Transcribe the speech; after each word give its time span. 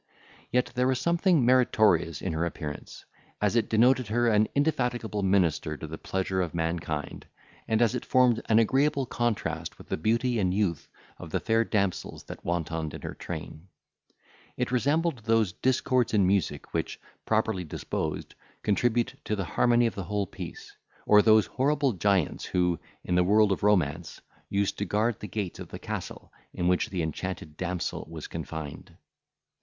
Yet 0.51 0.71
there 0.73 0.87
was 0.87 0.99
something 0.99 1.45
meritorious 1.45 2.23
in 2.23 2.33
her 2.33 2.43
appearance, 2.43 3.05
as 3.39 3.55
it 3.55 3.69
denoted 3.69 4.07
her 4.07 4.27
an 4.27 4.47
indefatigable 4.55 5.21
minister 5.21 5.77
to 5.77 5.85
the 5.85 5.99
pleasure 5.99 6.41
of 6.41 6.55
mankind, 6.55 7.27
and 7.67 7.83
as 7.83 7.93
it 7.93 8.03
formed 8.03 8.41
an 8.49 8.57
agreeable 8.57 9.05
contrast 9.05 9.77
with 9.77 9.89
the 9.89 9.97
beauty 9.97 10.39
and 10.39 10.55
youth 10.55 10.89
of 11.19 11.29
the 11.29 11.39
fair 11.39 11.63
damsels 11.63 12.23
that 12.23 12.43
wantoned 12.43 12.95
in 12.95 13.03
her 13.03 13.13
train. 13.13 13.67
It 14.57 14.71
resembled 14.71 15.19
those 15.25 15.53
discords 15.53 16.15
in 16.15 16.25
music, 16.25 16.73
which, 16.73 16.99
properly 17.27 17.63
disposed, 17.63 18.33
contribute 18.63 19.13
to 19.25 19.35
the 19.35 19.45
harmony 19.45 19.85
of 19.85 19.93
the 19.93 20.05
whole 20.05 20.25
piece; 20.25 20.75
or 21.05 21.21
those 21.21 21.45
horrible 21.45 21.93
giants, 21.93 22.43
who, 22.45 22.79
in 23.03 23.13
the 23.13 23.23
world 23.23 23.51
of 23.51 23.61
romance, 23.61 24.19
used 24.49 24.79
to 24.79 24.85
guard 24.85 25.19
the 25.19 25.27
gates 25.27 25.59
of 25.59 25.67
the 25.67 25.77
castle 25.77 26.33
in 26.55 26.67
which 26.67 26.89
the 26.89 27.03
enchanted 27.03 27.55
damsel 27.55 28.07
was 28.09 28.25
confined. 28.25 28.97